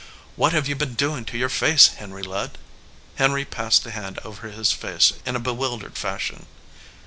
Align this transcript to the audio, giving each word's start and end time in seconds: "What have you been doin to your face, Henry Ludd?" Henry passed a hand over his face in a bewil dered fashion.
"What 0.35 0.51
have 0.53 0.67
you 0.67 0.75
been 0.75 0.95
doin 0.95 1.25
to 1.25 1.37
your 1.37 1.47
face, 1.47 1.89
Henry 1.89 2.23
Ludd?" 2.23 2.57
Henry 3.17 3.45
passed 3.45 3.85
a 3.85 3.91
hand 3.91 4.17
over 4.25 4.47
his 4.49 4.71
face 4.71 5.13
in 5.27 5.35
a 5.35 5.39
bewil 5.39 5.79
dered 5.79 5.93
fashion. 5.93 6.47